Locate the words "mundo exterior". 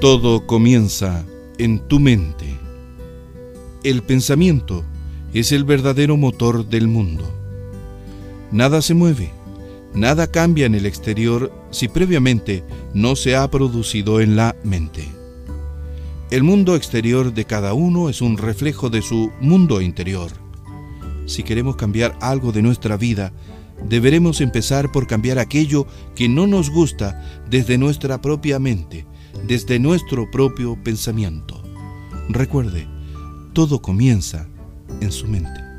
16.44-17.34